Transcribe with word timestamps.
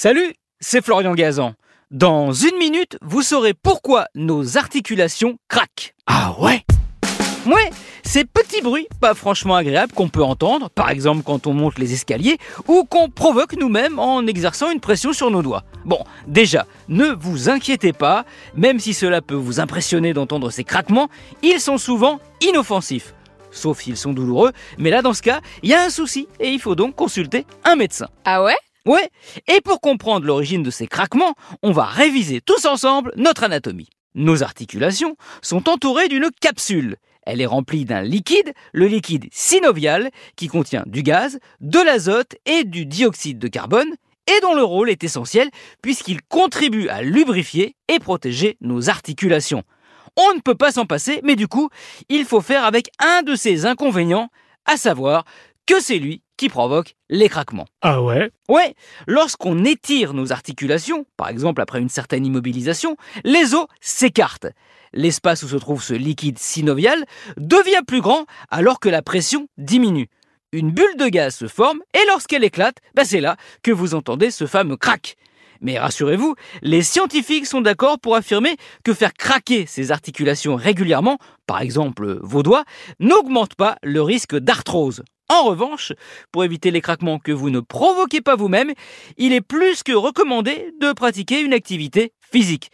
Salut, 0.00 0.32
c'est 0.60 0.80
Florian 0.80 1.12
Gazan. 1.12 1.54
Dans 1.90 2.30
une 2.30 2.56
minute, 2.56 2.96
vous 3.02 3.22
saurez 3.22 3.52
pourquoi 3.52 4.06
nos 4.14 4.56
articulations 4.56 5.38
craquent. 5.48 5.96
Ah 6.06 6.36
ouais? 6.38 6.62
Ouais, 7.44 7.70
ces 8.04 8.24
petits 8.24 8.60
bruits 8.62 8.86
pas 9.00 9.14
franchement 9.14 9.56
agréables 9.56 9.92
qu'on 9.92 10.08
peut 10.08 10.22
entendre, 10.22 10.70
par 10.70 10.90
exemple 10.90 11.24
quand 11.24 11.48
on 11.48 11.52
monte 11.52 11.80
les 11.80 11.94
escaliers, 11.94 12.38
ou 12.68 12.84
qu'on 12.84 13.10
provoque 13.10 13.56
nous-mêmes 13.56 13.98
en 13.98 14.24
exerçant 14.24 14.70
une 14.70 14.78
pression 14.78 15.12
sur 15.12 15.32
nos 15.32 15.42
doigts. 15.42 15.64
Bon, 15.84 16.04
déjà, 16.28 16.64
ne 16.86 17.06
vous 17.06 17.50
inquiétez 17.50 17.92
pas, 17.92 18.24
même 18.54 18.78
si 18.78 18.94
cela 18.94 19.20
peut 19.20 19.34
vous 19.34 19.58
impressionner 19.58 20.14
d'entendre 20.14 20.50
ces 20.50 20.62
craquements, 20.62 21.08
ils 21.42 21.58
sont 21.58 21.76
souvent 21.76 22.20
inoffensifs. 22.40 23.14
Sauf 23.50 23.80
s'ils 23.80 23.96
sont 23.96 24.12
douloureux, 24.12 24.52
mais 24.78 24.90
là 24.90 25.02
dans 25.02 25.12
ce 25.12 25.22
cas, 25.22 25.40
il 25.64 25.70
y 25.70 25.74
a 25.74 25.82
un 25.82 25.90
souci 25.90 26.28
et 26.38 26.50
il 26.50 26.60
faut 26.60 26.76
donc 26.76 26.94
consulter 26.94 27.46
un 27.64 27.74
médecin. 27.74 28.06
Ah 28.24 28.44
ouais? 28.44 28.54
Ouais, 28.88 29.10
et 29.48 29.60
pour 29.60 29.82
comprendre 29.82 30.24
l'origine 30.24 30.62
de 30.62 30.70
ces 30.70 30.86
craquements, 30.86 31.34
on 31.62 31.72
va 31.72 31.84
réviser 31.84 32.40
tous 32.40 32.64
ensemble 32.64 33.12
notre 33.16 33.44
anatomie. 33.44 33.90
Nos 34.14 34.42
articulations 34.42 35.14
sont 35.42 35.68
entourées 35.68 36.08
d'une 36.08 36.30
capsule. 36.40 36.96
Elle 37.26 37.42
est 37.42 37.46
remplie 37.46 37.84
d'un 37.84 38.00
liquide, 38.00 38.54
le 38.72 38.86
liquide 38.86 39.28
synovial, 39.30 40.08
qui 40.36 40.46
contient 40.46 40.84
du 40.86 41.02
gaz, 41.02 41.38
de 41.60 41.78
l'azote 41.78 42.36
et 42.46 42.64
du 42.64 42.86
dioxyde 42.86 43.38
de 43.38 43.48
carbone, 43.48 43.94
et 44.26 44.40
dont 44.40 44.54
le 44.54 44.64
rôle 44.64 44.88
est 44.88 45.04
essentiel 45.04 45.50
puisqu'il 45.82 46.22
contribue 46.22 46.88
à 46.88 47.02
lubrifier 47.02 47.76
et 47.88 47.98
protéger 47.98 48.56
nos 48.62 48.88
articulations. 48.88 49.64
On 50.16 50.34
ne 50.34 50.40
peut 50.40 50.54
pas 50.54 50.72
s'en 50.72 50.86
passer, 50.86 51.20
mais 51.24 51.36
du 51.36 51.46
coup, 51.46 51.68
il 52.08 52.24
faut 52.24 52.40
faire 52.40 52.64
avec 52.64 52.88
un 53.00 53.20
de 53.20 53.34
ces 53.34 53.66
inconvénients, 53.66 54.30
à 54.64 54.78
savoir 54.78 55.26
que 55.66 55.78
c'est 55.78 55.98
lui 55.98 56.22
qui 56.38 56.48
provoque 56.48 56.94
les 57.10 57.28
craquements. 57.28 57.66
Ah 57.82 58.00
ouais? 58.00 58.30
Ouais, 58.48 58.74
lorsqu'on 59.06 59.64
étire 59.64 60.14
nos 60.14 60.32
articulations, 60.32 61.04
par 61.18 61.28
exemple 61.28 61.60
après 61.60 61.80
une 61.80 61.90
certaine 61.90 62.24
immobilisation, 62.24 62.96
les 63.24 63.54
os 63.54 63.66
s'écartent. 63.82 64.46
L'espace 64.94 65.42
où 65.42 65.48
se 65.48 65.56
trouve 65.56 65.82
ce 65.82 65.92
liquide 65.92 66.38
synovial 66.38 67.04
devient 67.36 67.82
plus 67.86 68.00
grand 68.00 68.24
alors 68.50 68.80
que 68.80 68.88
la 68.88 69.02
pression 69.02 69.48
diminue. 69.58 70.08
Une 70.52 70.70
bulle 70.70 70.96
de 70.96 71.08
gaz 71.08 71.36
se 71.36 71.48
forme 71.48 71.80
et 71.92 72.06
lorsqu'elle 72.06 72.44
éclate, 72.44 72.76
bah 72.94 73.04
c'est 73.04 73.20
là 73.20 73.36
que 73.62 73.70
vous 73.70 73.94
entendez 73.94 74.30
ce 74.30 74.46
fameux 74.46 74.78
crack. 74.78 75.16
Mais 75.60 75.78
rassurez-vous, 75.78 76.36
les 76.62 76.82
scientifiques 76.82 77.46
sont 77.46 77.60
d'accord 77.60 77.98
pour 77.98 78.14
affirmer 78.14 78.56
que 78.84 78.94
faire 78.94 79.12
craquer 79.12 79.66
ces 79.66 79.90
articulations 79.90 80.54
régulièrement, 80.54 81.18
par 81.46 81.60
exemple 81.60 82.18
vos 82.22 82.44
doigts, 82.44 82.64
n'augmente 83.00 83.56
pas 83.56 83.76
le 83.82 84.00
risque 84.00 84.36
d'arthrose. 84.36 85.02
En 85.30 85.44
revanche, 85.44 85.92
pour 86.32 86.42
éviter 86.44 86.70
les 86.70 86.80
craquements 86.80 87.18
que 87.18 87.32
vous 87.32 87.50
ne 87.50 87.60
provoquez 87.60 88.22
pas 88.22 88.34
vous-même, 88.34 88.72
il 89.18 89.34
est 89.34 89.42
plus 89.42 89.82
que 89.82 89.92
recommandé 89.92 90.72
de 90.80 90.92
pratiquer 90.92 91.40
une 91.40 91.52
activité 91.52 92.12
physique. 92.20 92.70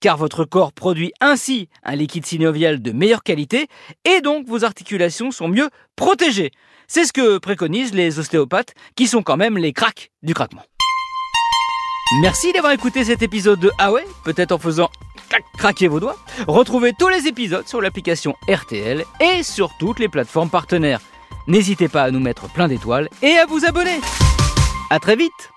Car 0.00 0.16
votre 0.16 0.44
corps 0.44 0.72
produit 0.72 1.12
ainsi 1.20 1.68
un 1.82 1.96
liquide 1.96 2.24
synovial 2.24 2.80
de 2.80 2.92
meilleure 2.92 3.22
qualité 3.22 3.66
et 4.06 4.22
donc 4.22 4.46
vos 4.46 4.64
articulations 4.64 5.30
sont 5.30 5.48
mieux 5.48 5.68
protégées. 5.96 6.50
C'est 6.86 7.04
ce 7.04 7.12
que 7.12 7.36
préconisent 7.36 7.92
les 7.92 8.18
ostéopathes 8.18 8.74
qui 8.96 9.06
sont 9.06 9.22
quand 9.22 9.36
même 9.36 9.58
les 9.58 9.74
craques 9.74 10.10
du 10.22 10.32
craquement. 10.32 10.64
Merci 12.22 12.54
d'avoir 12.54 12.72
écouté 12.72 13.04
cet 13.04 13.22
épisode 13.22 13.60
de 13.60 13.70
Ah 13.78 13.92
peut-être 14.24 14.52
en 14.52 14.58
faisant 14.58 14.88
craquer 15.58 15.88
vos 15.88 16.00
doigts. 16.00 16.16
Retrouvez 16.46 16.94
tous 16.98 17.08
les 17.08 17.26
épisodes 17.26 17.68
sur 17.68 17.82
l'application 17.82 18.34
RTL 18.48 19.04
et 19.20 19.42
sur 19.42 19.76
toutes 19.78 19.98
les 19.98 20.08
plateformes 20.08 20.48
partenaires. 20.48 21.00
N'hésitez 21.48 21.88
pas 21.88 22.02
à 22.02 22.10
nous 22.10 22.20
mettre 22.20 22.46
plein 22.46 22.68
d'étoiles 22.68 23.08
et 23.22 23.38
à 23.38 23.46
vous 23.46 23.64
abonner. 23.64 24.00
À 24.90 25.00
très 25.00 25.16
vite 25.16 25.50